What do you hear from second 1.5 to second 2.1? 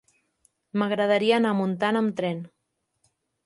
a Montant